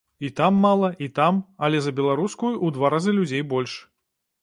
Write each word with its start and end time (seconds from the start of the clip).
І 0.27 0.29
там 0.29 0.53
мала, 0.63 0.95
і 0.99 1.09
там, 1.19 1.35
але 1.67 1.81
за 1.89 1.95
беларускую 2.01 2.53
ў 2.65 2.79
два 2.79 2.87
разы 2.97 3.19
людзей 3.19 3.49
больш. 3.57 3.81